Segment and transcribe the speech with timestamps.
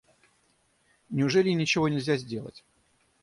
[1.11, 2.63] Неужели ничего нельзя сделать?